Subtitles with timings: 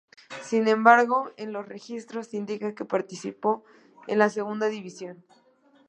[0.41, 3.63] Sin embargo en los registros indica que participó
[4.07, 5.23] en la segunda división.